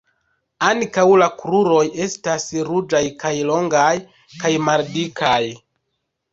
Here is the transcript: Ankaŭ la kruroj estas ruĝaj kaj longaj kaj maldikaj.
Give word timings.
Ankaŭ 0.69 1.03
la 1.21 1.27
kruroj 1.41 1.83
estas 2.07 2.47
ruĝaj 2.71 3.03
kaj 3.27 3.35
longaj 3.53 3.87
kaj 4.41 4.55
maldikaj. 4.67 5.41